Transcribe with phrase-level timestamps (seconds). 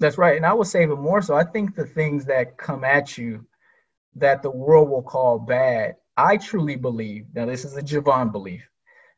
[0.00, 0.36] That's right.
[0.36, 3.44] And I would say even more so, I think the things that come at you
[4.16, 8.66] that the world will call bad, I truly believe, now this is a Jovan belief,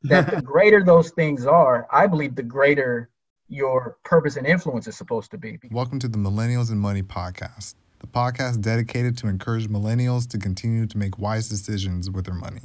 [0.03, 3.08] that the greater those things are, I believe the greater
[3.48, 5.56] your purpose and influence is supposed to be.
[5.71, 10.87] Welcome to the Millennials and Money podcast, the podcast dedicated to encourage millennials to continue
[10.87, 12.62] to make wise decisions with their money.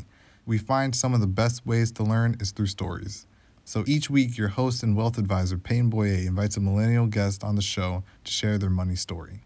[0.48, 3.28] We find some of the best ways to learn is through stories.
[3.68, 7.58] So each week, your host and wealth advisor, Payne Boyer, invites a millennial guest on
[7.58, 9.42] the show to share their money story.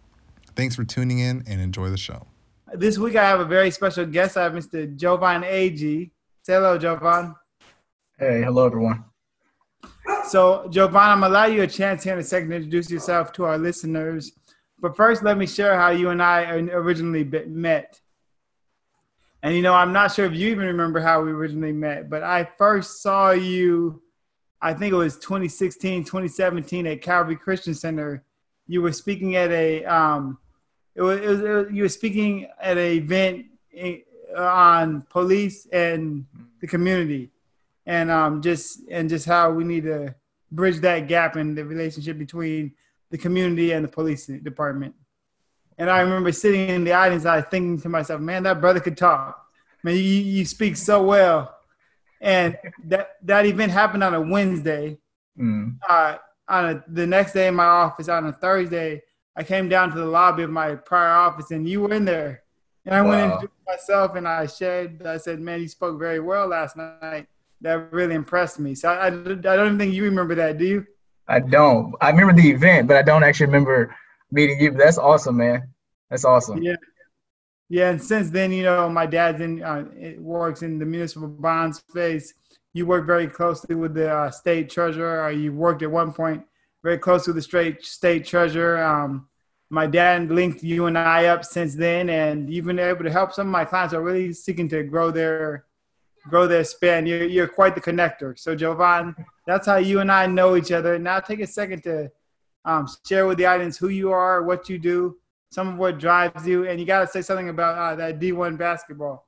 [0.56, 2.28] Thanks for tuning in and enjoy the show.
[2.72, 4.38] This week, I have a very special guest.
[4.38, 4.96] I have Mr.
[4.96, 6.12] Jovan Agee.
[6.44, 7.34] Say hello, Jovan.
[8.20, 9.06] Hey, hello, everyone.
[10.28, 12.92] So, Jovan, I'm going to allow you a chance here in a second to introduce
[12.92, 14.34] yourself to our listeners.
[14.80, 18.00] But first, let me share how you and I originally met.
[19.42, 22.22] And, you know, I'm not sure if you even remember how we originally met, but
[22.22, 24.00] I first saw you
[24.62, 28.24] I think it was 2016, 2017 at Calvary Christian Center.
[28.68, 30.38] You were speaking at a, um,
[30.96, 34.02] it was, it was, it was you were speaking at an event in,
[34.38, 36.26] on police and
[36.60, 37.32] the community,
[37.86, 40.14] and um, just and just how we need to
[40.52, 42.74] bridge that gap in the relationship between
[43.10, 44.94] the community and the police department.
[45.78, 48.80] And I remember sitting in the audience, I was thinking to myself, man, that brother
[48.80, 49.44] could talk.
[49.84, 51.56] Man, you, you speak so well
[52.22, 54.98] and that that event happened on a Wednesday.
[55.38, 55.78] Mm.
[55.88, 59.02] Uh, on a, the next day in my office on a Thursday,
[59.36, 62.44] I came down to the lobby of my prior office, and you were in there.
[62.86, 63.10] And I wow.
[63.10, 65.06] went into myself and I shared.
[65.06, 67.28] I said, "Man, you spoke very well last night.
[67.62, 70.88] That really impressed me." So I, I, I don't think you remember that, do you?
[71.28, 71.96] I don't.
[72.02, 73.96] I remember the event, but I don't actually remember
[74.32, 74.72] meeting you.
[74.72, 75.70] That's awesome, man.
[76.10, 76.62] That's awesome.
[76.62, 76.76] Yeah.
[77.72, 79.86] Yeah, and since then, you know, my dad's in uh,
[80.18, 82.34] works in the municipal bond space.
[82.74, 85.32] You work very closely with the uh, state treasurer.
[85.32, 86.44] you worked at one point
[86.84, 88.84] very close with the state state treasurer.
[88.84, 89.30] Um,
[89.70, 93.32] my dad linked you and I up since then, and you've been able to help
[93.32, 95.64] some of my clients are really seeking to grow their
[96.28, 97.06] grow their span.
[97.06, 98.38] You're, you're quite the connector.
[98.38, 99.16] So, Jovan,
[99.48, 101.00] that's how you and I know each other.
[101.00, 102.12] Now, take a second to
[102.66, 105.21] um, share with the audience who you are, what you do,
[105.52, 108.58] some of what drives you, and you got to say something about uh, that D1
[108.58, 109.28] basketball.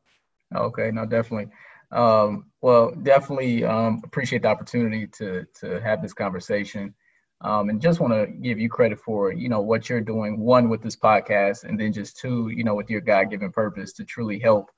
[0.56, 1.52] Okay, no, definitely.
[1.92, 6.96] Um, well, definitely um, appreciate the opportunity to to have this conversation,
[7.42, 10.40] um, and just want to give you credit for you know what you're doing.
[10.40, 14.06] One with this podcast, and then just two, you know, with your God-given purpose to
[14.06, 14.72] truly help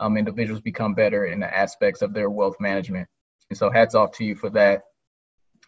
[0.00, 3.08] um, individuals become better in the aspects of their wealth management.
[3.48, 4.82] And so, hats off to you for that.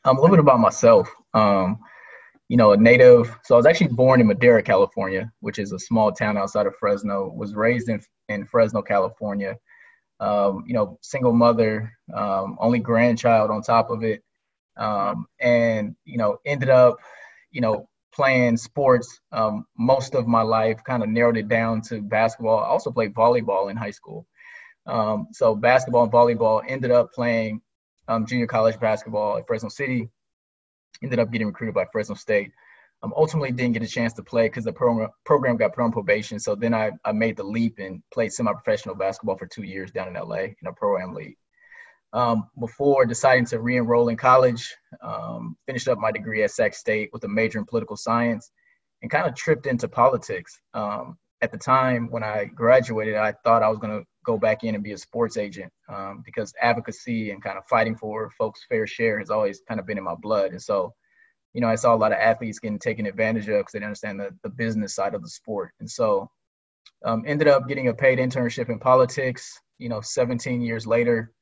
[0.04, 1.08] Um, a little bit about myself.
[2.52, 3.34] You know, a native.
[3.44, 6.76] So I was actually born in Madera, California, which is a small town outside of
[6.76, 7.32] Fresno.
[7.34, 9.56] Was raised in in Fresno, California.
[10.20, 14.22] Um, you know, single mother, um, only grandchild on top of it,
[14.76, 16.98] um, and you know, ended up,
[17.52, 20.84] you know, playing sports um, most of my life.
[20.84, 22.58] Kind of narrowed it down to basketball.
[22.58, 24.26] I also played volleyball in high school.
[24.84, 26.62] Um, so basketball and volleyball.
[26.68, 27.62] Ended up playing
[28.08, 30.10] um, junior college basketball at Fresno City
[31.02, 32.52] ended up getting recruited by Fresno State.
[33.02, 35.90] Um, ultimately didn't get a chance to play because the program program got put on
[35.90, 36.38] probation.
[36.38, 40.08] So then I, I made the leap and played semi-professional basketball for two years down
[40.08, 41.36] in LA in a pro-am league.
[42.12, 47.10] Um, before deciding to re-enroll in college, um, finished up my degree at Sac State
[47.12, 48.50] with a major in political science,
[49.00, 50.60] and kind of tripped into politics.
[50.74, 54.64] Um, at the time when I graduated, I thought I was going to go back
[54.64, 58.64] in and be a sports agent um, because advocacy and kind of fighting for folks'
[58.68, 60.52] fair share has always kind of been in my blood.
[60.52, 60.94] And so,
[61.52, 63.88] you know, I saw a lot of athletes getting taken advantage of because they didn't
[63.88, 65.72] understand the, the business side of the sport.
[65.80, 66.30] And so,
[67.04, 69.58] um, ended up getting a paid internship in politics.
[69.78, 71.32] You know, 17 years later,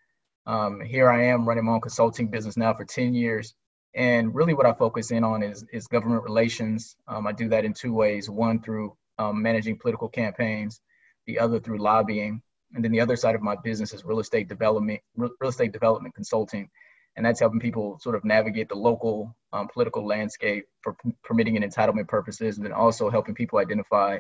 [0.47, 3.55] um, here I am running my own consulting business now for 10 years.
[3.95, 6.97] And really, what I focus in on is is government relations.
[7.09, 10.81] Um, I do that in two ways: one through um, managing political campaigns,
[11.27, 12.41] the other through lobbying
[12.75, 16.15] and then the other side of my business is real estate development real estate development
[16.15, 16.69] consulting.
[17.17, 21.57] And that's helping people sort of navigate the local um, political landscape for p- permitting
[21.57, 24.19] and entitlement purposes and then also helping people identify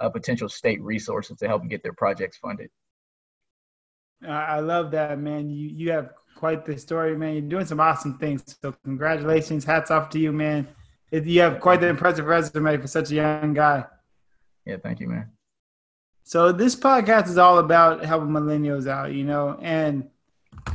[0.00, 2.70] uh, potential state resources to help them get their projects funded.
[4.26, 5.48] I love that man.
[5.50, 7.34] You you have quite the story man.
[7.34, 8.56] You're doing some awesome things.
[8.62, 9.64] So congratulations.
[9.64, 10.68] Hats off to you man.
[11.10, 13.84] You have quite the impressive resume for such a young guy.
[14.66, 15.30] Yeah thank you man
[16.30, 20.08] so this podcast is all about helping millennials out, you know, and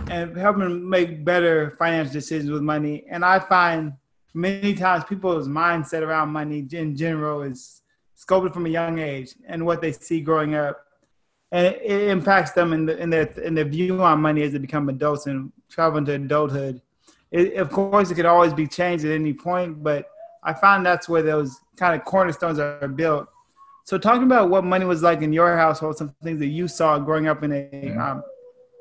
[0.10, 3.06] and helping make better financial decisions with money.
[3.10, 3.94] And I find
[4.34, 7.84] many times people's mindset around money in general is
[8.16, 10.78] sculpted from a young age and what they see growing up.
[11.54, 14.60] And it, impacts them in, the, in their in their view on money as they
[14.60, 16.82] become adults and travel into adulthood.
[17.32, 20.06] It, of course, it could always be changed at any point, but
[20.44, 23.30] I find that's where those kind of cornerstones are built.
[23.86, 26.98] So talking about what money was like in your household, some things that you saw
[26.98, 28.00] growing up in a mm-hmm.
[28.00, 28.24] um,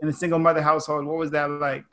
[0.00, 1.84] in a single mother household, what was that like?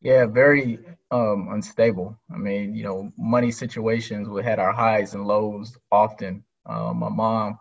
[0.00, 0.78] Yeah, very
[1.10, 2.18] um, unstable.
[2.32, 6.42] I mean, you know, money situations we had our highs and lows often.
[6.64, 7.58] Uh, my mom,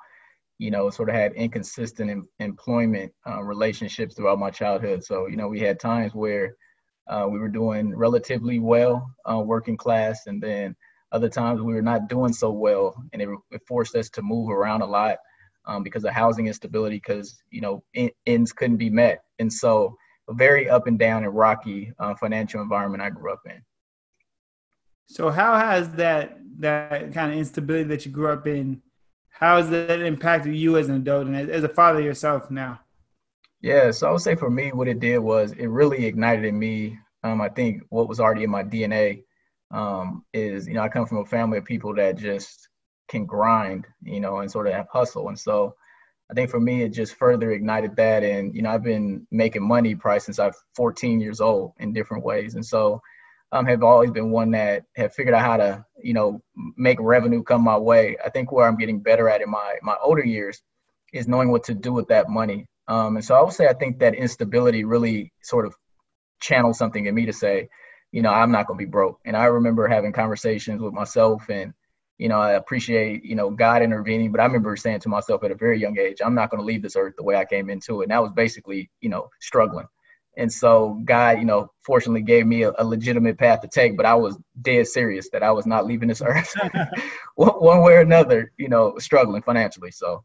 [0.58, 5.04] you know, sort of had inconsistent em- employment uh, relationships throughout my childhood.
[5.04, 6.56] So, you know, we had times where
[7.08, 10.76] uh, we were doing relatively well, uh, working class, and then
[11.16, 14.50] other times we were not doing so well, and it, it forced us to move
[14.50, 15.18] around a lot
[15.66, 19.96] um, because of housing instability, because you know in, ends couldn't be met, and so
[20.28, 23.62] a very up and down and rocky uh, financial environment I grew up in.
[25.08, 28.82] So how has that that kind of instability that you grew up in,
[29.30, 32.82] how has that impacted you as an adult and as a father yourself now?
[33.62, 36.60] Yeah, so I would say for me, what it did was it really ignited in
[36.60, 37.00] me.
[37.24, 39.24] Um, I think what was already in my DNA
[39.72, 42.70] um, is, you know, I come from a family of people that just
[43.08, 45.28] can grind, you know, and sort of have hustle.
[45.28, 45.76] And so
[46.30, 48.24] I think for me, it just further ignited that.
[48.24, 52.24] And, you know, I've been making money probably since I'm 14 years old in different
[52.24, 52.56] ways.
[52.56, 53.02] And so
[53.52, 56.42] um, have always been one that have figured out how to, you know,
[56.78, 58.18] make revenue come my way.
[58.24, 60.62] I think where I'm getting better at in my, my older years
[61.14, 62.66] is knowing what to do with that money.
[62.88, 65.76] Um, and so I would say I think that instability really sort of
[66.40, 67.70] channeled something in me to say,
[68.16, 69.20] you know, I'm not going to be broke.
[69.26, 71.74] And I remember having conversations with myself and,
[72.18, 75.52] you know, I appreciate, you know, God intervening, but I remember saying to myself at
[75.52, 77.70] a very young age, I'm not going to leave this earth the way I came
[77.70, 78.06] into it.
[78.06, 79.88] And that was basically, you know, struggling.
[80.38, 84.06] And so God, you know, fortunately gave me a, a legitimate path to take, but
[84.06, 86.56] I was dead serious that I was not leaving this earth
[87.36, 89.92] one way or another, you know, struggling financially.
[89.92, 90.24] So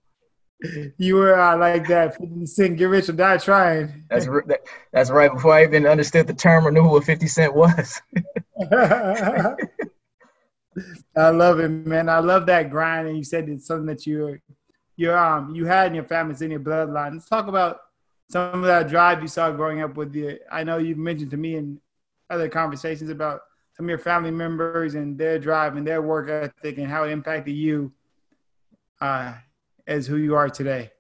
[0.99, 2.17] you were uh, like that.
[2.45, 4.05] Cent, get rich or die trying.
[4.11, 4.61] That's that,
[4.93, 5.33] that's right.
[5.33, 8.01] Before I even understood the term or knew what Fifty Cent was.
[11.17, 12.09] I love it, man.
[12.09, 14.39] I love that grind, and you said it's something that you
[14.97, 17.15] you um you had in your family, it's in your bloodline.
[17.15, 17.81] Let's talk about
[18.29, 20.39] some of that drive you saw growing up with you.
[20.51, 21.81] I know you've mentioned to me in
[22.29, 23.41] other conversations about
[23.77, 27.11] some of your family members and their drive and their work ethic and how it
[27.11, 27.93] impacted you
[29.01, 29.33] uh,
[29.91, 30.91] as who you are today.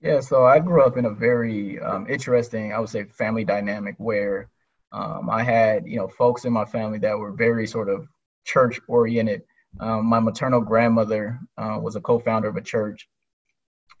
[0.00, 3.94] Yeah, so I grew up in a very um, interesting, I would say, family dynamic
[3.98, 4.50] where
[4.90, 8.08] um, I had, you know, folks in my family that were very sort of
[8.44, 9.42] church oriented.
[9.78, 13.08] Um, my maternal grandmother uh, was a co-founder of a church,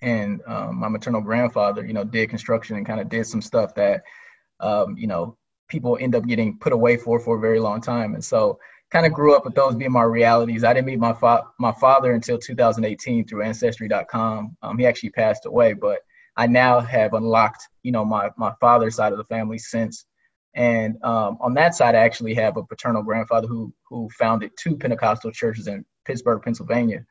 [0.02, 3.76] and um, my maternal grandfather, you know, did construction and kind of did some stuff
[3.76, 4.02] that,
[4.58, 5.38] um, you know,
[5.68, 8.14] people end up getting put away for for a very long time.
[8.14, 8.58] And so,
[8.92, 10.64] kind of grew up with those being my realities.
[10.64, 14.56] I didn't meet my fa- my father until 2018 through Ancestry.com.
[14.62, 16.00] Um, he actually passed away, but
[16.36, 20.06] I now have unlocked, you know, my my father's side of the family since
[20.54, 24.76] and um, on that side, I actually have a paternal grandfather who who founded two
[24.76, 27.04] Pentecostal churches in Pittsburgh, Pennsylvania.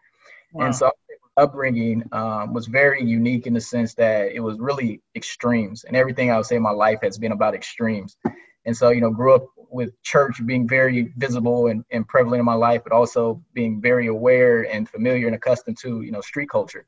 [0.54, 0.66] Wow.
[0.66, 0.92] And so
[1.38, 6.30] upbringing um, was very unique in the sense that it was really extremes, and everything
[6.30, 8.16] I would say in my life has been about extremes.
[8.66, 12.46] And so, you know, grew up with church being very visible and, and prevalent in
[12.46, 16.50] my life, but also being very aware and familiar and accustomed to, you know, street
[16.50, 16.86] culture.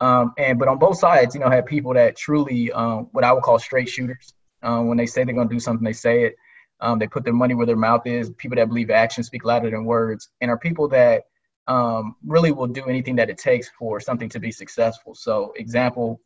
[0.00, 3.32] Um, and but on both sides, you know, had people that truly um, what I
[3.32, 4.34] would call straight shooters.
[4.62, 6.36] Um, when they say they're going to do something, they say it.
[6.80, 8.30] Um, they put their money where their mouth is.
[8.30, 11.24] People that believe actions speak louder than words, and are people that
[11.66, 15.14] um, really will do anything that it takes for something to be successful.
[15.14, 16.20] So, example,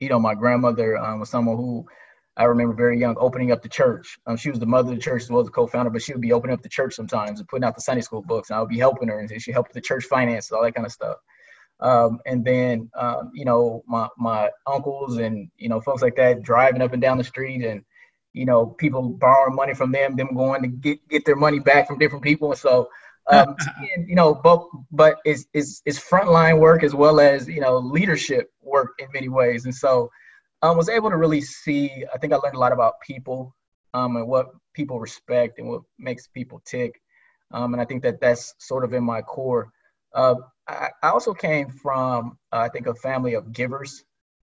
[0.00, 1.86] you know, my grandmother um, was someone who
[2.36, 4.18] I remember very young opening up the church.
[4.26, 6.12] Um, she was the mother of the church as well as the co-founder, but she
[6.12, 8.56] would be opening up the church sometimes and putting out the Sunday school books, and
[8.56, 10.92] I would be helping her, and she helped the church finance, all that kind of
[10.92, 11.18] stuff.
[11.80, 16.42] Um, and then um, you know my my uncles and you know folks like that
[16.42, 17.82] driving up and down the street and
[18.32, 21.88] you know people borrowing money from them them going to get get their money back
[21.88, 22.88] from different people and so
[23.32, 23.56] um,
[24.06, 28.52] you know both but it's, it's it's frontline work as well as you know leadership
[28.62, 30.08] work in many ways and so
[30.62, 33.54] um, was able to really see I think I learned a lot about people
[33.94, 37.00] um, and what people respect and what makes people tick
[37.52, 39.72] um, and I think that that's sort of in my core
[40.14, 40.34] uh,
[40.68, 44.04] I, I also came from, uh, I think, a family of givers.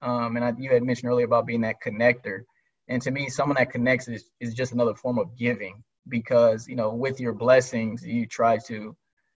[0.01, 2.41] Um, and I, you had mentioned earlier about being that connector.
[2.87, 6.75] And to me, someone that connects is, is just another form of giving because, you
[6.75, 8.95] know, with your blessings, you try to,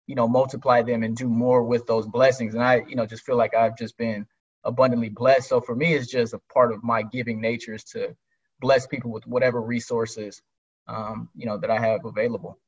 [0.06, 2.54] you know, multiply them and do more with those blessings.
[2.54, 4.26] And I, you know, just feel like I've just been
[4.64, 5.48] abundantly blessed.
[5.48, 8.14] So for me, it's just a part of my giving nature is to
[8.60, 10.42] bless people with whatever resources,
[10.88, 12.58] um, you know, that I have available.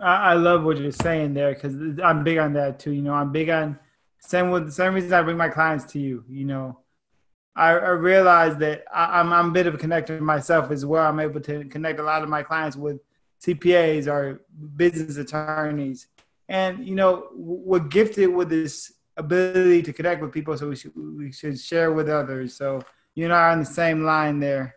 [0.00, 2.92] I, love what you're saying there because I'm big on that too.
[2.92, 3.78] You know, I'm big on
[4.20, 6.24] same with the same reason I bring my clients to you.
[6.28, 6.78] You know,
[7.56, 11.04] I, I realize that I, I'm, I'm a bit of a connector myself as well.
[11.04, 13.00] I'm able to connect a lot of my clients with
[13.44, 14.44] CPAs or
[14.76, 16.06] business attorneys.
[16.48, 20.92] And you know, we're gifted with this ability to connect with people, so we should
[20.96, 22.54] we should share with others.
[22.54, 22.82] So
[23.14, 24.76] you and I are on the same line there.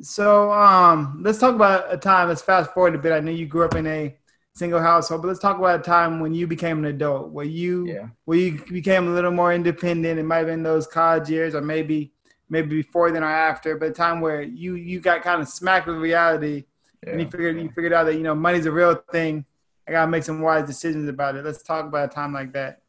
[0.00, 2.28] So um, let's talk about a time.
[2.28, 3.12] Let's fast forward a bit.
[3.12, 4.16] I know you grew up in a
[4.54, 7.86] single household, but let's talk about a time when you became an adult, where you
[7.86, 8.08] yeah.
[8.24, 10.18] where you became a little more independent.
[10.18, 12.12] It might have been those college years, or maybe
[12.48, 15.86] maybe before then or after, but a time where you you got kind of smacked
[15.86, 16.64] with reality,
[17.04, 17.12] yeah.
[17.12, 19.44] and you figured you figured out that you know money's a real thing.
[19.86, 21.44] I gotta make some wise decisions about it.
[21.44, 22.82] Let's talk about a time like that.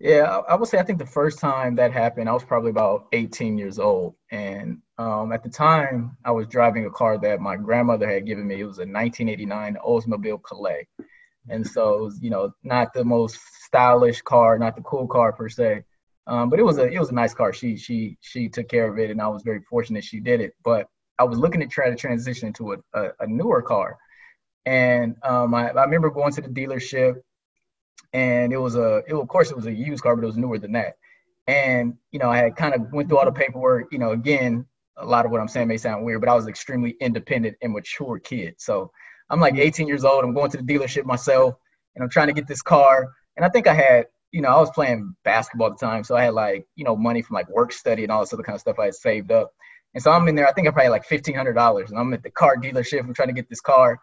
[0.00, 3.06] Yeah, I would say I think the first time that happened, I was probably about
[3.12, 7.56] 18 years old, and um, at the time I was driving a car that my
[7.56, 8.60] grandmother had given me.
[8.60, 10.86] It was a 1989 Oldsmobile Calais,
[11.48, 15.32] and so it was, you know not the most stylish car, not the cool car
[15.32, 15.84] per se,
[16.26, 17.52] um, but it was a it was a nice car.
[17.52, 20.54] She she she took care of it, and I was very fortunate she did it.
[20.64, 23.96] But I was looking to try to transition to a, a, a newer car,
[24.66, 27.16] and um, I, I remember going to the dealership
[28.14, 30.36] and it was a, it, of course, it was a used car, but it was
[30.36, 30.96] newer than that.
[31.46, 33.92] And you know, I had kind of went through all the paperwork.
[33.92, 34.64] You know, again,
[34.96, 37.56] a lot of what I'm saying may sound weird, but I was an extremely independent
[37.60, 38.54] and mature kid.
[38.58, 38.90] So
[39.28, 40.24] I'm like 18 years old.
[40.24, 41.56] I'm going to the dealership myself,
[41.94, 43.12] and I'm trying to get this car.
[43.36, 46.16] And I think I had, you know, I was playing basketball at the time, so
[46.16, 48.54] I had like, you know, money from like work study and all this other kind
[48.54, 49.52] of stuff I had saved up.
[49.92, 50.48] And so I'm in there.
[50.48, 53.00] I think I probably had like fifteen hundred dollars, and I'm at the car dealership.
[53.00, 54.00] I'm trying to get this car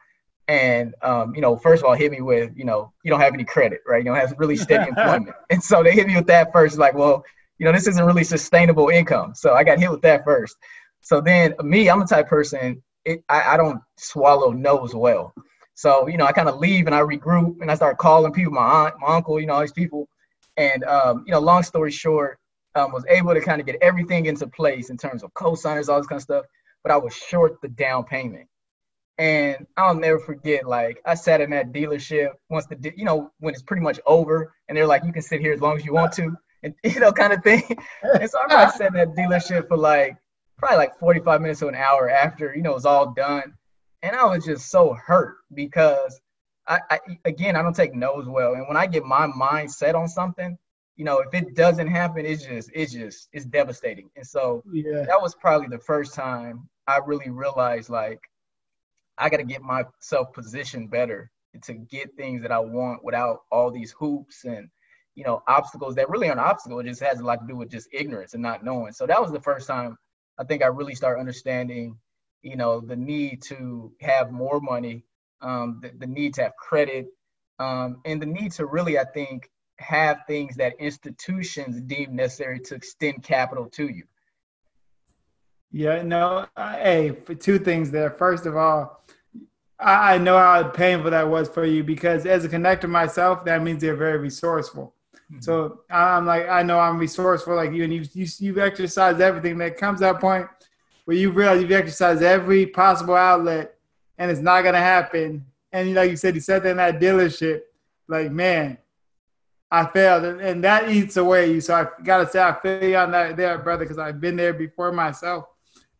[0.47, 3.33] and um, you know, first of all, hit me with, you know, you don't have
[3.33, 3.99] any credit, right?
[3.99, 6.93] You don't have really steady employment, and so they hit me with that first, like,
[6.93, 7.23] well,
[7.57, 10.57] you know, this isn't really sustainable income, so I got hit with that first.
[11.01, 15.33] So then, me, I'm the type person, it, I, I don't swallow no's well.
[15.73, 18.53] So you know, I kind of leave and I regroup and I start calling people,
[18.53, 20.07] my aunt, my uncle, you know, all these people,
[20.57, 22.37] and um, you know, long story short,
[22.75, 25.99] um, was able to kind of get everything into place in terms of co-signers, all
[25.99, 26.45] this kind of stuff,
[26.83, 28.47] but I was short the down payment.
[29.17, 33.53] And I'll never forget, like I sat in that dealership once the, you know, when
[33.53, 35.93] it's pretty much over, and they're like, you can sit here as long as you
[35.93, 37.63] want to, and you know, kind of thing.
[38.03, 40.17] And so I sat in that dealership for like
[40.57, 43.53] probably like 45 minutes to an hour after, you know, it was all done.
[44.03, 46.19] And I was just so hurt because
[46.67, 48.53] I, I again, I don't take no's well.
[48.53, 50.57] And when I get my mind set on something,
[50.95, 54.09] you know, if it doesn't happen, it's just, it's just, it's devastating.
[54.15, 55.03] And so yeah.
[55.07, 58.19] that was probably the first time I really realized like
[59.21, 61.31] I got to get myself positioned better
[61.63, 64.69] to get things that I want without all these hoops and
[65.15, 66.81] you know obstacles that really aren't obstacles.
[66.81, 68.93] It just has a lot to do with just ignorance and not knowing.
[68.93, 69.97] So that was the first time
[70.39, 71.97] I think I really started understanding,
[72.41, 75.03] you know, the need to have more money,
[75.41, 77.07] um, the, the need to have credit,
[77.59, 82.75] um, and the need to really, I think, have things that institutions deem necessary to
[82.75, 84.03] extend capital to you.
[85.71, 88.11] Yeah, no, hey, for two things there.
[88.11, 89.01] First of all,
[89.79, 93.81] I know how painful that was for you because as a connector myself, that means
[93.81, 94.93] they're very resourceful.
[95.31, 95.41] Mm-hmm.
[95.41, 99.57] So I'm like, I know I'm resourceful like you, and you, you you've exercised everything.
[99.57, 100.47] That comes that point
[101.05, 103.75] where you realize you've exercised every possible outlet,
[104.17, 105.45] and it's not gonna happen.
[105.71, 107.61] And like you said, you said that in that dealership,
[108.07, 108.77] like man,
[109.71, 111.61] I failed, and, that eats away you.
[111.61, 114.53] So I gotta say, I feel you on that there, brother, because I've been there
[114.53, 115.45] before myself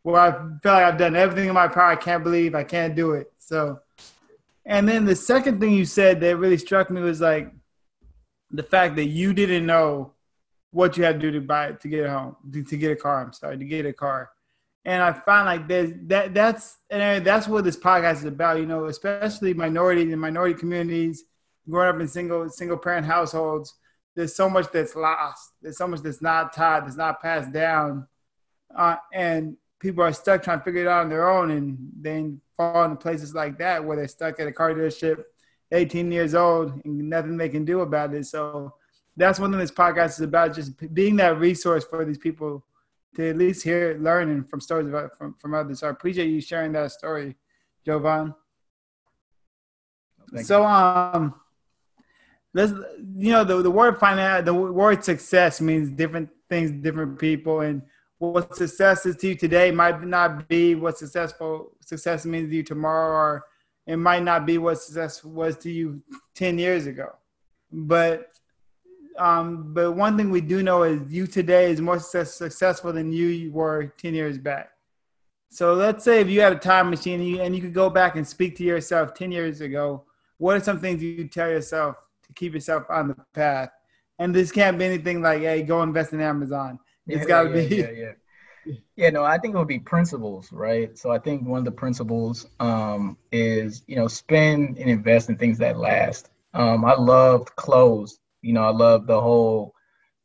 [0.04, 1.92] where I feel like I've done everything in my power.
[1.92, 3.32] I can't believe I can't do it.
[3.38, 3.80] So,
[4.66, 7.52] and then the second thing you said that really struck me was like
[8.50, 10.14] the fact that you didn't know
[10.72, 12.96] what you had to do to buy it to get home to, to get a
[12.96, 13.24] car.
[13.24, 14.30] I'm sorry to get a car.
[14.84, 18.58] And I find like there's that that's and that's what this podcast is about.
[18.58, 21.24] You know, especially minority and minority communities,
[21.70, 23.76] growing up in single single parent households.
[24.16, 25.52] There's so much that's lost.
[25.62, 28.08] There's so much that's not taught, that's not passed down,
[28.76, 32.40] uh, and people are stuck trying to figure it out on their own and then
[32.56, 35.24] fall into places like that where they're stuck at a car dealership
[35.72, 38.26] 18 years old and nothing they can do about it.
[38.26, 38.76] So
[39.18, 42.64] that's one of this podcast is about just being that resource for these people
[43.16, 45.80] to at least hear, learning from stories about from, from others.
[45.80, 47.36] So I appreciate you sharing that story,
[47.86, 48.34] Jovan.
[50.34, 50.66] Thank so you.
[50.66, 51.34] um
[52.54, 52.72] let's
[53.18, 57.82] you know the, the word finance the word success means different things different people and
[58.22, 62.62] what success is to you today might not be what successful success means to you
[62.62, 63.46] tomorrow, or
[63.88, 66.04] it might not be what success was to you
[66.36, 67.16] 10 years ago.
[67.72, 68.28] But
[69.18, 73.12] um, but one thing we do know is you today is more success, successful than
[73.12, 74.70] you were 10 years back.
[75.50, 77.90] So let's say if you had a time machine and you, and you could go
[77.90, 80.04] back and speak to yourself 10 years ago,
[80.38, 83.70] what are some things you tell yourself to keep yourself on the path?
[84.20, 86.80] And this can't be anything like, hey, go invest in Amazon.
[87.14, 87.64] It's got to be.
[87.76, 88.12] Yeah, yeah.
[88.96, 90.96] Yeah, no, I think it would be principles, right?
[90.96, 95.38] So I think one of the principles um, is, you know, spend and invest in
[95.38, 96.30] things that last.
[96.54, 98.20] Um, I loved clothes.
[98.44, 99.74] You know, I loved the whole,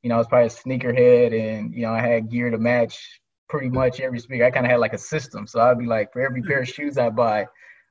[0.03, 3.23] you know, I was probably a sneakerhead and, you know, I had gear to match
[3.49, 4.45] pretty much every speaker.
[4.45, 5.47] I kind of had like a system.
[5.47, 7.47] So I'd be like, for every pair of shoes I buy,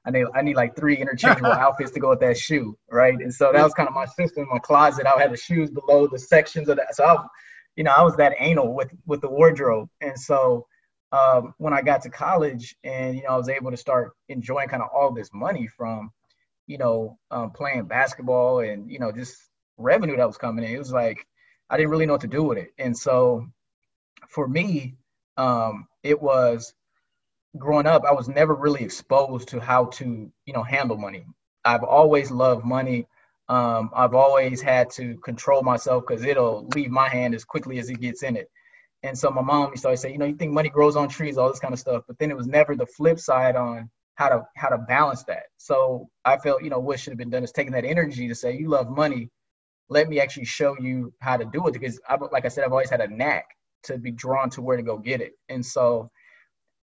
[0.06, 3.16] I need I need like three interchangeable outfits to go with that shoe, right?
[3.16, 4.48] And so that was kind of my system.
[4.52, 6.96] My closet, I had the shoes below the sections of that.
[6.96, 7.26] So I,
[7.76, 9.90] you know, I was that anal with with the wardrobe.
[10.02, 10.68] And so
[11.12, 14.70] um, when I got to college, and you know, I was able to start enjoying
[14.70, 16.12] kind of all this money from,
[16.68, 19.38] you know, um, playing basketball and you know just
[19.78, 20.72] revenue that was coming in.
[20.72, 21.26] It was like
[21.70, 22.74] I didn't really know what to do with it.
[22.78, 23.48] And so
[24.30, 24.96] for me,
[25.38, 26.74] um, it was
[27.58, 31.26] growing up, I was never really exposed to how to, you know, handle money.
[31.64, 33.08] I've always loved money.
[33.48, 37.90] Um, I've always had to control myself because it'll leave my hand as quickly as
[37.90, 38.50] it gets in it.
[39.04, 41.08] And so my mom used to always say, you know, you think money grows on
[41.08, 42.04] trees, all this kind of stuff.
[42.08, 45.44] But then it was never the flip side on how to how to balance that.
[45.58, 48.36] So I felt, you know, what should have been done is taking that energy to
[48.36, 49.30] say, you love money,
[49.90, 51.74] let me actually show you how to do it.
[51.74, 53.46] Because I, like I said, I've always had a knack
[53.84, 55.34] to be drawn to where to go get it.
[55.50, 56.10] And so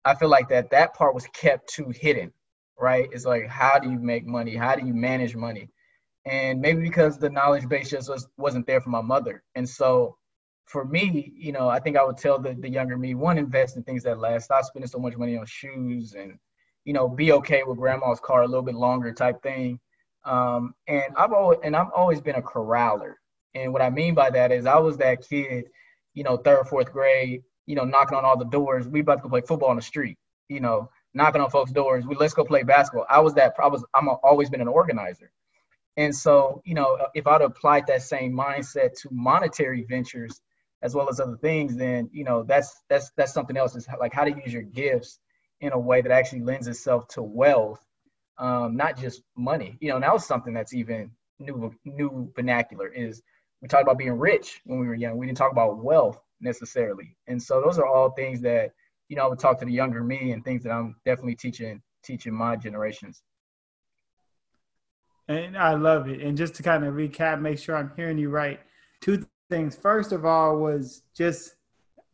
[0.05, 2.33] I feel like that that part was kept too hidden,
[2.81, 3.09] right?
[3.13, 4.57] It's like how do you make money?
[4.57, 5.71] How do you manage money?
[6.29, 9.43] And maybe because the knowledge base just was, wasn't there for my mother.
[9.55, 10.17] And so
[10.67, 13.77] for me, you know, I think I would tell the, the younger me, one, invest
[13.77, 14.45] in things that last.
[14.45, 16.39] Stop spending so much money on shoes and,
[16.85, 19.81] you know, be okay with grandma's car a little bit longer type thing.
[20.25, 23.19] Um, and I've always and I've always been a corraler.
[23.55, 25.65] And what I mean by that is I was that kid,
[26.13, 28.87] you know, third, fourth grade, you know, knocking on all the doors.
[28.87, 30.19] We about to go play football on the street,
[30.49, 32.07] you know, knocking on folks' doors.
[32.07, 33.07] We let's go play basketball.
[33.09, 33.55] I was that.
[33.63, 33.83] I was.
[33.95, 35.31] I'm always been an organizer,
[35.99, 40.41] and so you know, if I'd applied that same mindset to monetary ventures
[40.83, 43.77] as well as other things, then you know, that's that's that's something else.
[43.77, 45.19] Is like how to use your gifts
[45.61, 47.85] in a way that actually lends itself to wealth,
[48.39, 49.77] um, not just money.
[49.81, 53.23] You know, and that was something that's even new new vernacular is
[53.61, 55.19] we talked about being rich when we were young.
[55.19, 57.17] We didn't talk about wealth necessarily.
[57.27, 58.71] And so those are all things that,
[59.09, 61.83] you know, I would talk to the younger me and things that I'm definitely teaching
[62.05, 63.23] teaching my generations.
[65.29, 66.21] And I love it.
[66.21, 68.61] And just to kind of recap, make sure I'm hearing you right.
[69.01, 69.77] Two things.
[69.77, 71.55] First of all was just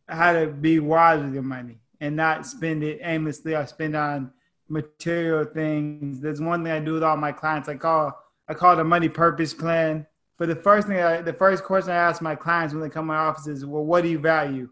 [0.09, 4.33] how to be wise with your money and not spend it aimlessly or spend on
[4.68, 6.20] material things.
[6.20, 7.68] There's one thing I do with all my clients.
[7.68, 10.07] I call I call it a money purpose plan.
[10.37, 13.05] But the first thing, I, the first question I ask my clients when they come
[13.05, 14.68] to my office is, well, what do you value?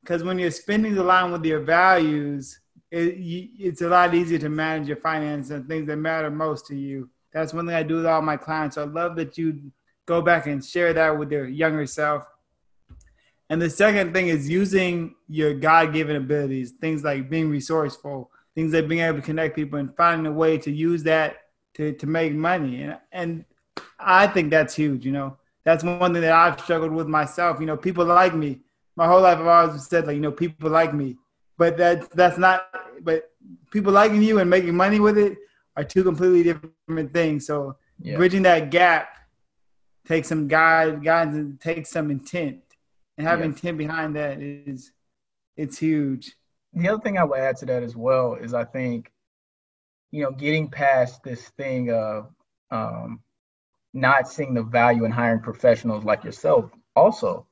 [0.00, 2.58] Because when you're spending the line with your values,
[2.90, 6.66] it, you, it's a lot easier to manage your finances and things that matter most
[6.66, 7.08] to you.
[7.32, 8.74] That's one thing I do with all my clients.
[8.74, 9.72] So I love that you
[10.06, 12.24] go back and share that with your younger self.
[13.48, 18.72] And the second thing is using your God given abilities, things like being resourceful, things
[18.72, 21.36] like being able to connect people and finding a way to use that
[21.74, 22.82] to, to make money.
[22.82, 23.44] And, and
[23.98, 25.04] I think that's huge.
[25.04, 27.60] You know, that's one thing that I've struggled with myself.
[27.60, 28.60] You know, people like me.
[28.96, 31.16] My whole life I've always said like, you know, people like me,
[31.56, 32.68] but that that's not.
[33.00, 33.30] But
[33.70, 35.38] people liking you and making money with it
[35.76, 37.46] are two completely different things.
[37.46, 38.16] So yeah.
[38.16, 39.08] bridging that gap
[40.06, 42.62] takes some guide, guidance, and takes some intent,
[43.16, 43.54] and having yeah.
[43.54, 44.92] intent behind that is
[45.56, 46.36] it's huge.
[46.72, 49.12] The other thing I would add to that as well is I think,
[50.10, 52.30] you know, getting past this thing of
[52.70, 53.20] um,
[53.94, 57.46] not seeing the value in hiring professionals like yourself also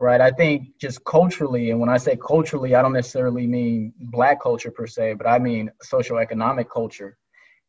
[0.00, 4.40] right i think just culturally and when i say culturally i don't necessarily mean black
[4.40, 7.16] culture per se but i mean social economic culture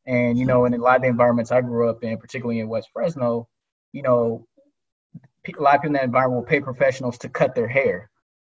[0.10, 2.68] and you know in a lot of the environments i grew up in particularly in
[2.68, 3.48] west fresno
[3.94, 4.46] you know
[5.16, 8.10] a lot of people in that environment will pay professionals to cut their hair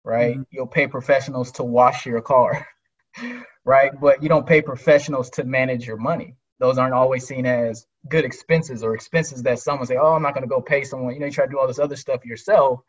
[0.03, 0.43] right mm-hmm.
[0.49, 2.67] you'll pay professionals to wash your car
[3.65, 7.87] right but you don't pay professionals to manage your money those aren't always seen as
[8.07, 11.13] good expenses or expenses that someone say, oh, I'm not going to go pay someone.
[11.13, 12.81] You know, you try to do all this other stuff yourself,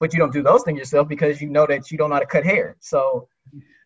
[0.00, 2.20] but you don't do those things yourself because you know that you don't know how
[2.20, 2.76] to cut hair.
[2.80, 3.28] So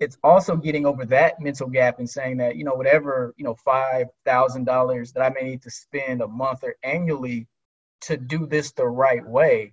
[0.01, 3.57] it's also getting over that mental gap and saying that, you know, whatever, you know,
[3.66, 7.46] $5,000 that I may need to spend a month or annually
[8.03, 9.72] to do this the right way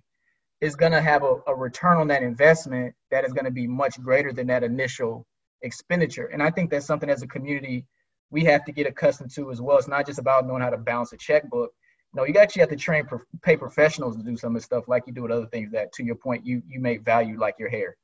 [0.60, 3.66] is going to have a, a return on that investment that is going to be
[3.66, 5.26] much greater than that initial
[5.62, 6.26] expenditure.
[6.26, 7.86] And I think that's something as a community–
[8.30, 9.78] we have to get accustomed to as well.
[9.78, 11.72] It's not just about knowing how to balance a checkbook.
[12.14, 13.06] No, you actually have to train,
[13.42, 15.92] pay professionals to do some of the stuff like you do with other things that,
[15.94, 17.96] to your point, you you may value like your hair.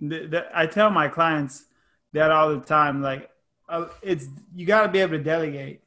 [0.00, 1.66] The, the, I tell my clients
[2.12, 3.02] that all the time.
[3.02, 3.30] Like,
[3.68, 5.82] uh, it's you got to be able to delegate.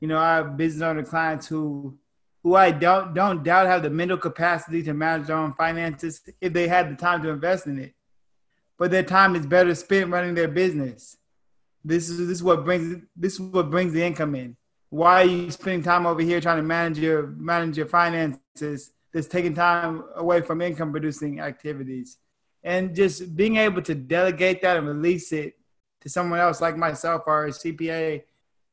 [0.00, 1.98] You know, I have business owner clients who
[2.42, 6.52] who I don't don't doubt have the mental capacity to manage their own finances if
[6.52, 7.94] they had the time to invest in it.
[8.78, 11.16] but their time is better spent running their business.
[11.84, 14.56] This is this is what brings this is what brings the income in.
[14.90, 18.92] Why are you spending time over here trying to manage your manage your finances?
[19.12, 22.18] That's taking time away from income producing activities,
[22.62, 25.54] and just being able to delegate that and release it
[26.00, 28.22] to someone else like myself or a CPA.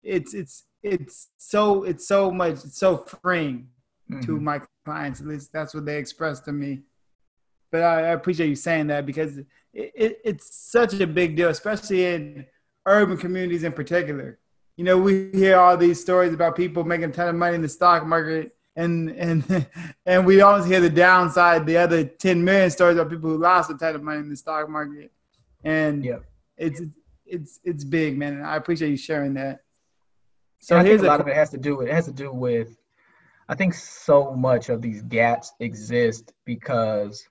[0.03, 3.69] It's it's it's so it's so much it's so freeing
[4.09, 4.21] mm-hmm.
[4.21, 5.21] to my clients.
[5.21, 6.81] At least that's what they express to me.
[7.71, 11.49] But I, I appreciate you saying that because it, it, it's such a big deal,
[11.49, 12.45] especially in
[12.85, 14.39] urban communities in particular.
[14.77, 17.61] You know, we hear all these stories about people making a ton of money in
[17.61, 19.67] the stock market, and and
[20.05, 23.69] and we always hear the downside, the other 10 million stories about people who lost
[23.69, 25.11] a ton of money in the stock market.
[25.63, 26.23] And yep.
[26.57, 26.81] it's
[27.25, 28.33] it's it's big, man.
[28.33, 29.61] And I appreciate you sharing that.
[30.59, 32.13] So I here's a lot a, of it has to do with it has to
[32.13, 32.77] do with
[33.47, 37.27] I think so much of these gaps exist because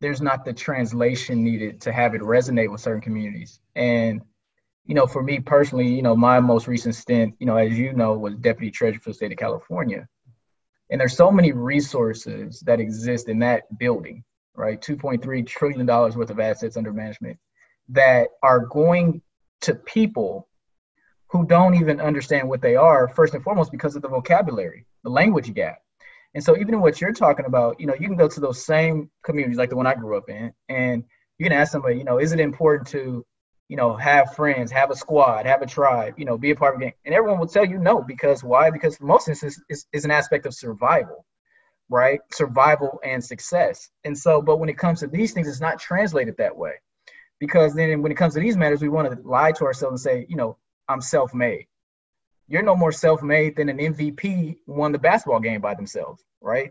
[0.00, 3.60] there's not the translation needed to have it resonate with certain communities.
[3.74, 4.22] And
[4.86, 7.92] you know, for me personally, you know, my most recent stint, you know, as you
[7.92, 10.06] know, was deputy treasurer for the state of California.
[10.90, 14.22] And there's so many resources that exist in that building,
[14.54, 14.80] right?
[14.80, 17.38] $2.3 trillion worth of assets under management
[17.88, 19.20] that are going
[19.62, 20.48] to people
[21.28, 25.10] who don't even understand what they are, first and foremost, because of the vocabulary, the
[25.10, 25.78] language gap.
[26.34, 28.64] And so, even in what you're talking about, you know, you can go to those
[28.64, 31.02] same communities like the one I grew up in, and
[31.38, 33.24] you can ask somebody, you know, is it important to,
[33.68, 36.74] you know, have friends, have a squad, have a tribe, you know, be a part
[36.74, 36.92] of a gang?
[37.04, 38.70] And everyone will tell you no, because why?
[38.70, 41.24] Because most instances is, is an aspect of survival,
[41.88, 42.20] right?
[42.32, 43.90] Survival and success.
[44.04, 46.74] And so, but when it comes to these things, it's not translated that way
[47.38, 50.00] because then when it comes to these matters, we want to lie to ourselves and
[50.00, 50.56] say, you know,
[50.88, 51.66] I'm self-made.
[52.48, 56.70] You're no more self-made than an MVP won the basketball game by themselves, right?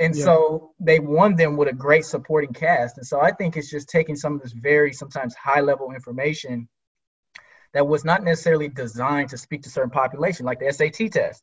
[0.00, 0.24] And yeah.
[0.24, 2.98] so they won them with a great supporting cast.
[2.98, 6.68] And so I think it's just taking some of this very sometimes high-level information
[7.74, 11.42] that was not necessarily designed to speak to certain population, like the SAT test,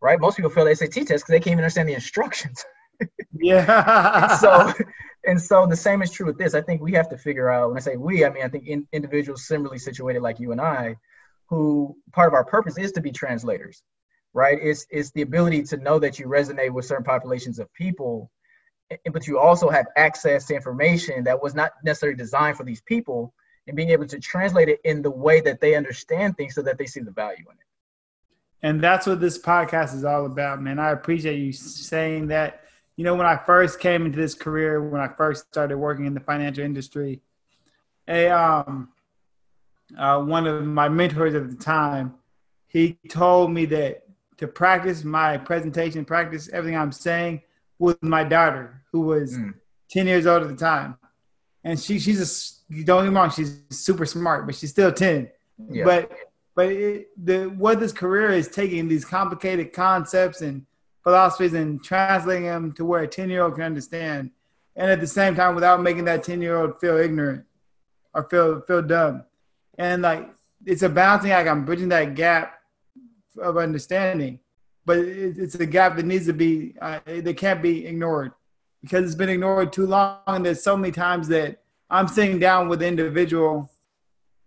[0.00, 0.20] right?
[0.20, 2.64] Most people fail the SAT test because they can't even understand the instructions.
[3.32, 4.36] yeah.
[4.36, 4.72] so
[5.24, 6.54] and so the same is true with this.
[6.54, 8.66] I think we have to figure out, when I say we, I mean, I think
[8.66, 10.96] in, individuals similarly situated like you and I,
[11.48, 13.82] who part of our purpose is to be translators,
[14.32, 14.58] right?
[14.60, 18.30] It's, it's the ability to know that you resonate with certain populations of people,
[19.12, 23.32] but you also have access to information that was not necessarily designed for these people
[23.66, 26.78] and being able to translate it in the way that they understand things so that
[26.78, 27.66] they see the value in it.
[28.62, 30.78] And that's what this podcast is all about, man.
[30.78, 32.62] I appreciate you saying that
[33.00, 36.12] you know, when I first came into this career, when I first started working in
[36.12, 37.22] the financial industry,
[38.06, 38.90] a um,
[39.96, 42.16] uh, one of my mentors at the time,
[42.66, 44.02] he told me that
[44.40, 47.42] to practice my presentation, practice everything I'm saying
[47.78, 49.52] with my daughter, who was mm.
[49.90, 50.96] 10 years old at the time.
[51.62, 55.28] And she, she's a, don't get me wrong, she's super smart, but she's still 10.
[55.68, 55.84] Yeah.
[55.84, 56.12] But,
[56.56, 60.64] but it, the, what this career is taking these complicated concepts and
[61.02, 64.30] philosophies and translating them to where a 10 year old can understand.
[64.74, 67.44] And at the same time, without making that 10 year old feel ignorant
[68.14, 69.24] or feel, feel dumb.
[69.76, 70.30] And like,
[70.64, 71.46] it's a balancing act.
[71.46, 72.59] I'm bridging that gap
[73.38, 74.40] of understanding,
[74.84, 78.32] but it's a gap that needs to be, uh, that can't be ignored
[78.82, 80.18] because it's been ignored too long.
[80.26, 83.70] And there's so many times that I'm sitting down with an individual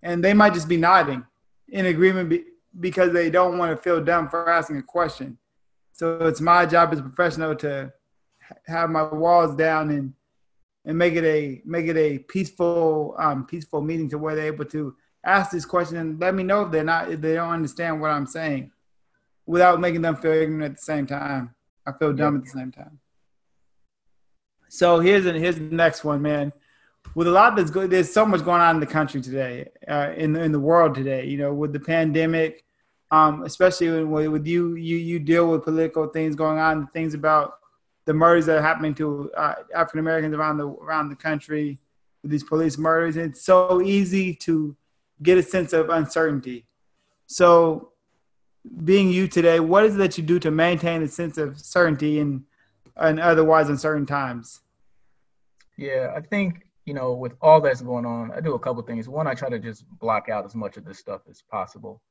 [0.01, 1.25] and they might just be nodding
[1.69, 2.43] in agreement be,
[2.79, 5.37] because they don't want to feel dumb for asking a question.
[5.93, 7.93] So it's my job as a professional to
[8.65, 10.13] have my walls down and
[10.85, 14.65] and make it a make it a peaceful um, peaceful meeting to where they're able
[14.65, 18.01] to ask this question and let me know if they're not if they don't understand
[18.01, 18.71] what I'm saying
[19.45, 21.53] without making them feel ignorant at the same time.
[21.85, 22.99] I feel dumb at the same time.
[24.69, 26.53] So here's the, here's the next one, man.
[27.13, 30.13] With a lot that's good, there's so much going on in the country today, uh,
[30.15, 31.25] in in the world today.
[31.25, 32.63] You know, with the pandemic,
[33.11, 37.59] um, especially when, with you, you you deal with political things going on, things about
[38.05, 41.77] the murders that are happening to uh, African Americans around the around the country
[42.21, 43.17] with these police murders.
[43.17, 44.75] It's so easy to
[45.23, 46.65] get a sense of uncertainty.
[47.27, 47.93] So,
[48.83, 52.19] being you today, what is it that you do to maintain a sense of certainty
[52.19, 52.45] in,
[53.01, 54.61] in otherwise uncertain times?
[55.77, 59.09] Yeah, I think you know with all that's going on, I do a couple things.
[59.09, 62.01] One, I try to just block out as much of this stuff as possible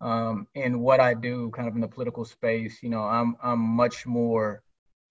[0.00, 2.82] um, in what I do, kind of in the political space.
[2.82, 4.62] You know, I'm I'm much more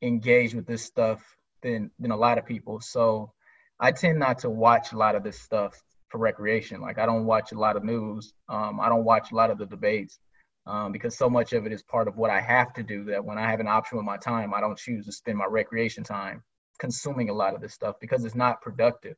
[0.02, 1.24] engaged with this stuff
[1.62, 2.82] than than a lot of people.
[2.82, 3.34] So
[3.80, 6.82] I tend not to watch a lot of this stuff for recreation.
[6.82, 8.34] Like I don't watch a lot of news.
[8.50, 10.20] Um, I don't watch a lot of the debates
[10.66, 13.06] um, because so much of it is part of what I have to do.
[13.06, 15.46] That when I have an option with my time, I don't choose to spend my
[15.46, 16.44] recreation time
[16.80, 19.16] consuming a lot of this stuff because it's not productive.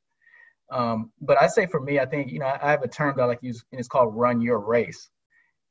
[0.72, 3.24] Um, but I say for me, I think you know I have a term that
[3.24, 5.10] I like to use, and it's called "run your race,"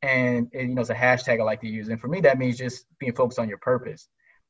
[0.03, 1.89] and it, you know it's a hashtag I like to use.
[1.89, 4.09] And for me, that means just being focused on your purpose.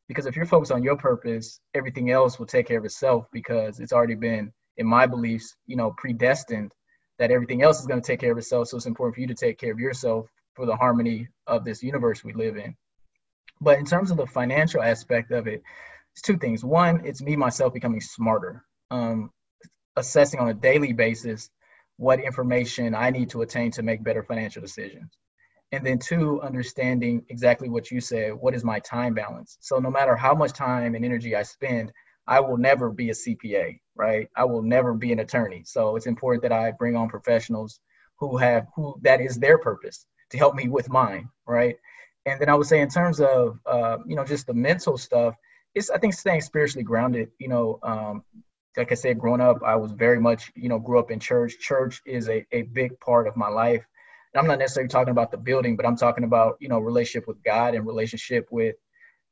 [0.08, 3.78] Because if you're focused on your purpose, everything else will take care of itself because
[3.78, 6.72] it's already been, in my beliefs, you know, predestined
[7.18, 8.68] that everything else is going to take care of itself.
[8.68, 11.82] So it's important for you to take care of yourself for the harmony of this
[11.82, 12.74] universe we live in.
[13.60, 15.62] But in terms of the financial aspect of it,
[16.12, 16.64] it's two things.
[16.64, 19.30] One, it's me myself becoming smarter, um,
[19.96, 21.50] assessing on a daily basis
[21.96, 25.10] what information I need to attain to make better financial decisions.
[25.72, 28.32] And then two, understanding exactly what you said.
[28.32, 29.58] What is my time balance?
[29.60, 31.92] So no matter how much time and energy I spend,
[32.28, 34.28] I will never be a CPA, right?
[34.36, 35.62] I will never be an attorney.
[35.64, 37.80] So it's important that I bring on professionals
[38.18, 41.76] who have who that is their purpose to help me with mine, right?
[42.26, 45.34] And then I would say in terms of uh, you know just the mental stuff,
[45.74, 47.30] it's I think staying spiritually grounded.
[47.38, 48.22] You know, um,
[48.76, 51.58] like I said, growing up, I was very much you know grew up in church.
[51.58, 53.84] Church is a, a big part of my life.
[54.34, 57.26] And I'm not necessarily talking about the building, but I'm talking about you know relationship
[57.26, 58.76] with God and relationship with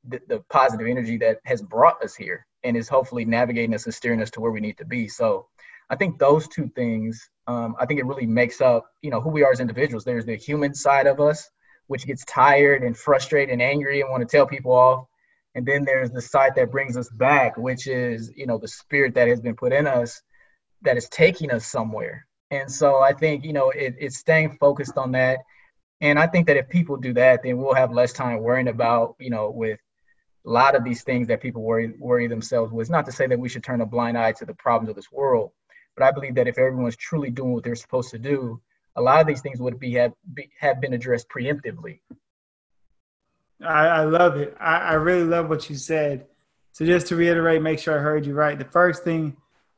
[0.08, 3.94] the, the positive energy that has brought us here and is hopefully navigating us and
[3.94, 5.08] steering us to where we need to be.
[5.08, 5.46] So
[5.88, 9.30] I think those two things, um, I think it really makes up, you know, who
[9.30, 10.04] we are as individuals.
[10.04, 11.48] There's the human side of us,
[11.86, 15.06] which gets tired and frustrated and angry and want to tell people off.
[15.54, 19.14] And then there's the side that brings us back, which is, you know, the spirit
[19.14, 20.20] that has been put in us
[20.82, 22.26] that is taking us somewhere.
[22.50, 25.38] And so I think, you know, it, it's staying focused on that.
[26.00, 29.14] And I think that if people do that, then we'll have less time worrying about,
[29.18, 29.80] you know, with
[30.46, 32.84] a lot of these things that people worry worry themselves with.
[32.84, 34.96] It's not to say that we should turn a blind eye to the problems of
[34.96, 35.50] this world,
[35.96, 38.60] but I believe that if everyone's truly doing what they're supposed to do,
[38.94, 42.00] a lot of these things would be have be, have been addressed preemptively.
[43.62, 44.56] I, I love it.
[44.60, 46.26] I, I, really love what you said.
[46.72, 48.58] So just to reiterate, make sure I heard you right.
[48.58, 49.34] The first thing,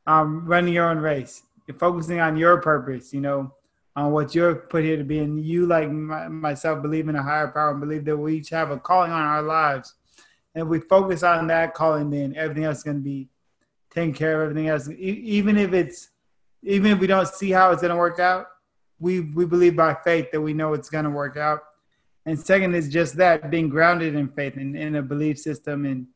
[0.06, 1.42] um, running your own race.
[1.68, 3.12] You're focusing on your purpose.
[3.12, 3.54] You know,
[3.94, 7.22] on what you're put here to be, and you, like my, myself, believe in a
[7.22, 9.94] higher power and believe that we each have a calling on our lives.
[10.54, 13.28] And we focus on that calling, then everything else is going to be
[13.90, 14.50] taken care of.
[14.50, 16.10] Everything else, even if it's,
[16.62, 18.46] even if we don't see how it's going to work out,
[19.00, 21.60] we we believe by faith that we know it's going to work out.
[22.26, 26.06] And second is just that being grounded in faith and in a belief system and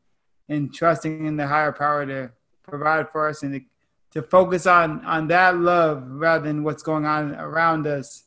[0.49, 2.31] and trusting in the higher power to
[2.63, 3.61] provide for us and to,
[4.11, 8.25] to focus on on that love rather than what's going on around us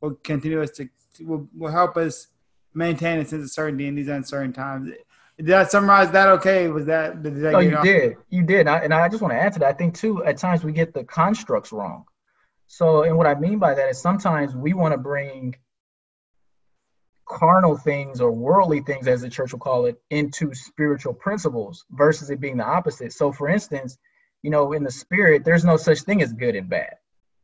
[0.00, 0.88] will continue us to
[1.20, 2.28] will, will help us
[2.74, 4.90] maintain a sense of certainty in these uncertain times.
[5.42, 6.68] Did I summarize that okay?
[6.68, 8.16] Was that did that, oh, you, did.
[8.30, 8.68] You did.
[8.68, 9.68] I, and I just want to add to that.
[9.68, 12.04] I think too, at times we get the constructs wrong.
[12.68, 15.56] So, and what I mean by that is sometimes we want to bring
[17.28, 22.30] carnal things or worldly things, as the church will call it, into spiritual principles versus
[22.30, 23.12] it being the opposite.
[23.12, 23.98] So, for instance,
[24.42, 26.94] you know, in the spirit, there's no such thing as good and bad,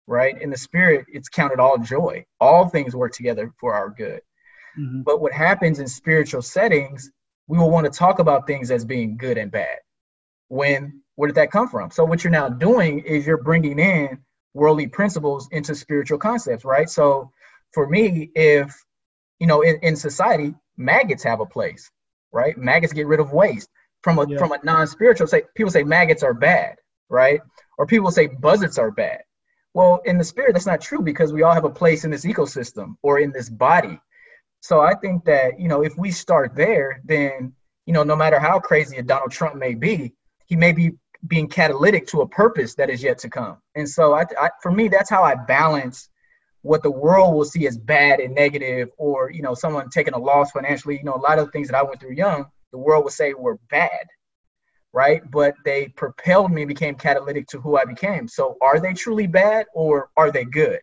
[0.06, 0.40] right?
[0.40, 2.24] In the spirit, it's counted all joy.
[2.40, 4.20] All things work together for our good.
[4.78, 5.02] Mm-hmm.
[5.02, 7.11] But what happens in spiritual settings,
[7.48, 9.78] we will want to talk about things as being good and bad.
[10.48, 11.90] When, where did that come from?
[11.90, 14.18] So, what you're now doing is you're bringing in
[14.54, 16.88] worldly principles into spiritual concepts, right?
[16.90, 17.30] So
[17.72, 18.74] for me, if
[19.38, 21.90] you know, in, in society, maggots have a place,
[22.32, 22.56] right?
[22.58, 23.68] Maggots get rid of waste.
[24.02, 24.38] From a yeah.
[24.38, 26.76] from a non-spiritual say people say maggots are bad,
[27.08, 27.40] right?
[27.78, 29.22] Or people say buzzards are bad.
[29.74, 32.24] Well, in the spirit, that's not true because we all have a place in this
[32.24, 34.00] ecosystem or in this body.
[34.61, 37.53] So I think that, you know, if we start there, then,
[37.87, 40.12] you know, no matter how crazy a Donald Trump may be,
[40.47, 40.92] he may be
[41.27, 43.59] being catalytic to a purpose that is yet to come.
[43.75, 46.09] And so, I, I, for me, that's how I balance
[46.62, 50.18] what the world will see as bad and negative, or you know, someone taking a
[50.18, 50.97] loss financially.
[50.97, 53.12] You know, a lot of the things that I went through young, the world would
[53.12, 54.07] say were bad,
[54.92, 55.23] right?
[55.31, 58.29] But they propelled me, became catalytic to who I became.
[58.29, 60.81] So, are they truly bad or are they good?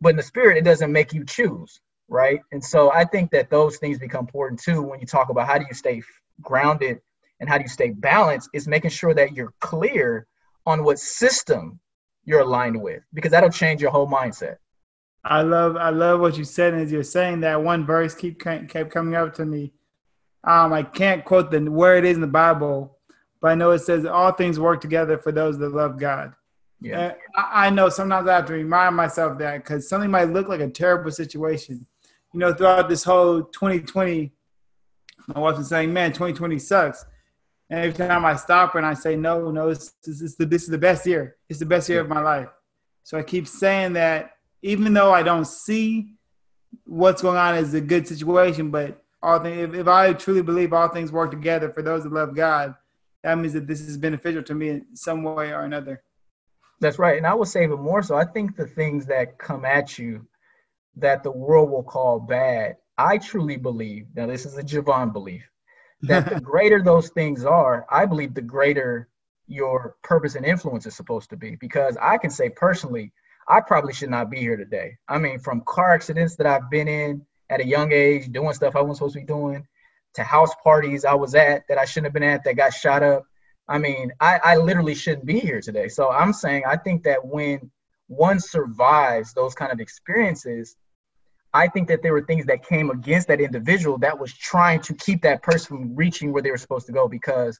[0.00, 2.40] But in the spirit, it doesn't make you choose, right?
[2.52, 5.58] And so, I think that those things become important too when you talk about how
[5.58, 6.02] do you stay
[6.40, 7.00] grounded
[7.40, 10.26] and how do you stay balanced is making sure that you're clear
[10.66, 11.80] on what system
[12.24, 14.56] you're aligned with because that'll change your whole mindset.
[15.24, 18.90] I love I love what you said as you're saying that one verse keep kept
[18.90, 19.72] coming up to me.
[20.44, 22.98] Um, I can't quote the where it is in the Bible,
[23.40, 26.34] but I know it says all things work together for those that love God.
[26.80, 30.48] Yeah, I, I know sometimes I have to remind myself that because something might look
[30.48, 31.86] like a terrible situation.
[32.32, 34.32] You know, throughout this whole 2020,
[35.28, 37.04] my wife was saying, "Man, 2020 sucks."
[37.70, 40.62] And every time I stop her and I say, no, no, this, is, the, this
[40.62, 41.36] is the best year.
[41.48, 42.48] It's the best year of my life.
[43.02, 46.14] So I keep saying that even though I don't see
[46.84, 50.72] what's going on as a good situation, but all things, if, if I truly believe
[50.72, 52.74] all things work together for those that love God,
[53.22, 56.02] that means that this is beneficial to me in some way or another.
[56.80, 57.18] That's right.
[57.18, 60.26] And I will say even more so, I think the things that come at you
[61.00, 65.48] that the world will call bad, I truly believe, now this is a Jovan belief,
[66.02, 69.08] that the greater those things are, I believe the greater
[69.46, 71.56] your purpose and influence is supposed to be.
[71.56, 73.12] Because I can say personally,
[73.48, 74.98] I probably should not be here today.
[75.08, 78.76] I mean, from car accidents that I've been in at a young age, doing stuff
[78.76, 79.66] I wasn't supposed to be doing,
[80.14, 83.02] to house parties I was at that I shouldn't have been at that got shot
[83.02, 83.24] up.
[83.68, 85.88] I mean, I, I literally shouldn't be here today.
[85.88, 87.70] So I'm saying I think that when
[88.08, 90.76] one survives those kind of experiences,
[91.54, 94.94] I think that there were things that came against that individual that was trying to
[94.94, 97.08] keep that person from reaching where they were supposed to go.
[97.08, 97.58] Because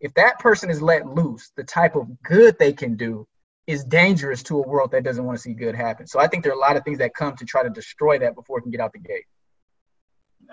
[0.00, 3.26] if that person is let loose, the type of good they can do
[3.66, 6.06] is dangerous to a world that doesn't want to see good happen.
[6.06, 8.18] So I think there are a lot of things that come to try to destroy
[8.20, 9.24] that before it can get out the gate.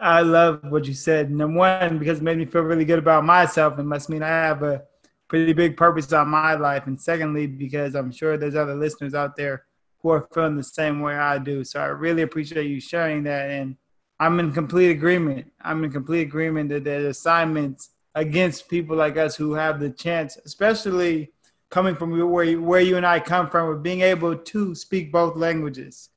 [0.02, 1.30] I love what you said.
[1.30, 3.78] Number one, because it made me feel really good about myself.
[3.78, 4.84] It must mean I have a
[5.28, 6.88] pretty big purpose on my life.
[6.88, 9.65] And secondly, because I'm sure there's other listeners out there
[10.03, 11.63] who are feeling the same way I do.
[11.63, 13.49] So I really appreciate you sharing that.
[13.49, 13.77] And
[14.19, 15.51] I'm in complete agreement.
[15.61, 20.37] I'm in complete agreement that there's assignments against people like us who have the chance,
[20.45, 21.31] especially
[21.69, 25.35] coming from where where you and I come from, of being able to speak both
[25.35, 26.09] languages,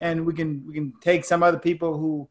[0.00, 2.26] and we can we can take some other people who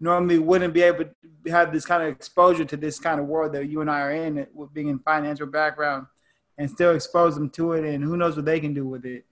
[0.00, 3.52] normally wouldn't be able to have this kind of exposure to this kind of world
[3.52, 6.06] that you and I are in, with being in financial background,
[6.58, 9.24] and still expose them to it, and who knows what they can do with it.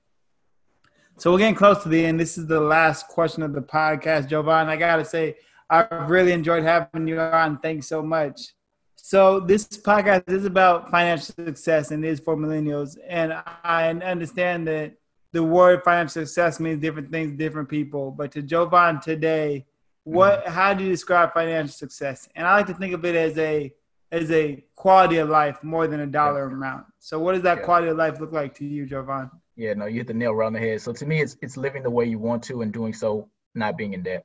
[1.22, 2.18] So we're getting close to the end.
[2.18, 4.68] This is the last question of the podcast, Jovan.
[4.68, 5.36] I gotta say,
[5.70, 7.60] I've really enjoyed having you on.
[7.60, 8.54] Thanks so much.
[8.96, 12.96] So this podcast is about financial success and is for millennials.
[13.08, 14.94] And I understand that
[15.30, 18.10] the word financial success means different things to different people.
[18.10, 19.64] But to Jovan today,
[20.02, 20.52] what mm-hmm.
[20.52, 22.28] how do you describe financial success?
[22.34, 23.72] And I like to think of it as a
[24.10, 26.86] as a quality of life more than a dollar amount.
[26.98, 29.30] So what does that quality of life look like to you, Jovan?
[29.56, 30.80] Yeah, no, you hit the nail right on the head.
[30.80, 33.76] So to me, it's it's living the way you want to and doing so not
[33.76, 34.24] being in debt.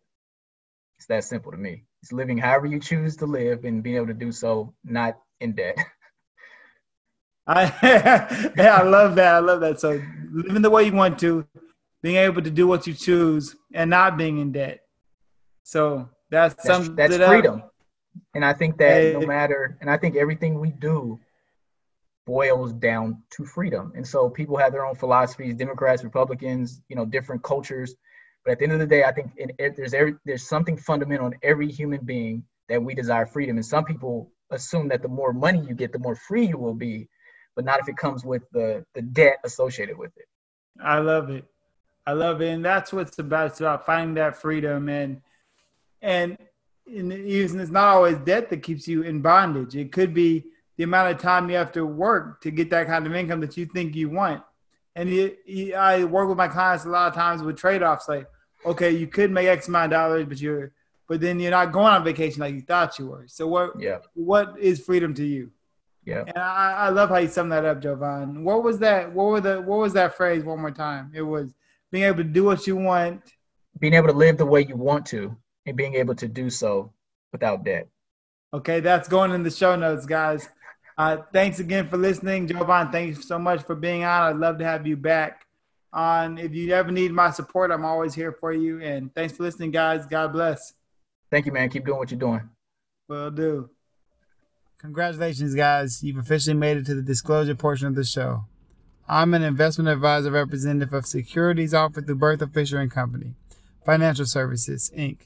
[0.97, 1.83] It's that simple to me.
[2.01, 5.53] It's living however you choose to live and being able to do so not in
[5.53, 5.77] debt.
[7.47, 7.63] I
[8.57, 9.35] yeah, I love that.
[9.35, 9.79] I love that.
[9.79, 11.45] So living the way you want to,
[12.01, 14.81] being able to do what you choose, and not being in debt.
[15.63, 17.63] So that's that's, that's freedom.
[18.33, 19.13] And I think that hey.
[19.13, 21.19] no matter, and I think everything we do
[22.27, 23.93] boils down to freedom.
[23.95, 27.95] And so people have their own philosophies, Democrats, Republicans, you know, different cultures.
[28.43, 31.27] But at the end of the day, I think in, there's every, there's something fundamental
[31.27, 33.55] in every human being that we desire freedom.
[33.55, 36.75] And some people assume that the more money you get, the more free you will
[36.75, 37.07] be,
[37.55, 40.27] but not if it comes with the the debt associated with it.
[40.83, 41.45] I love it.
[42.05, 43.47] I love it, and that's what it's about.
[43.47, 45.21] It's about finding that freedom, and
[46.01, 46.37] and,
[46.85, 49.75] and it's not always debt that keeps you in bondage.
[49.75, 50.45] It could be
[50.77, 53.57] the amount of time you have to work to get that kind of income that
[53.57, 54.43] you think you want.
[54.95, 58.07] And it, it, I work with my clients a lot of times with trade offs
[58.07, 58.27] like,
[58.65, 60.71] okay, you could make X amount of dollars, but you're
[61.07, 63.25] but then you're not going on vacation like you thought you were.
[63.27, 63.99] So what yeah.
[64.13, 65.51] what is freedom to you?
[66.03, 66.23] Yeah.
[66.27, 68.43] And I, I love how you sum that up, Jovan.
[68.43, 69.11] What was that?
[69.11, 71.11] What were the what was that phrase one more time?
[71.13, 71.53] It was
[71.91, 73.21] being able to do what you want.
[73.79, 75.35] Being able to live the way you want to
[75.65, 76.91] and being able to do so
[77.31, 77.87] without debt.
[78.53, 80.47] Okay, that's going in the show notes, guys.
[80.97, 82.91] Uh, thanks again for listening, Jovan.
[82.91, 84.23] Thanks so much for being on.
[84.23, 85.45] I'd love to have you back
[85.93, 86.38] on.
[86.39, 88.81] If you ever need my support, I'm always here for you.
[88.81, 90.07] And thanks for listening, guys.
[90.07, 90.73] God bless.
[91.29, 91.69] Thank you, man.
[91.69, 92.49] Keep doing what you're doing.
[93.07, 93.69] Will do.
[94.79, 96.03] Congratulations, guys.
[96.03, 98.45] You've officially made it to the disclosure portion of the show.
[99.07, 103.33] I'm an investment advisor representative of securities offered through Berthel Fisher and Company,
[103.86, 105.19] Financial Services, Inc.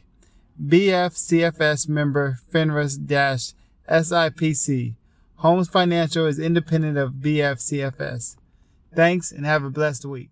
[0.63, 3.53] BFCFS member FINRA
[3.89, 4.95] SIPC.
[5.41, 8.35] Holmes Financial is independent of BFCFS.
[8.95, 10.29] Thanks and have a blessed week.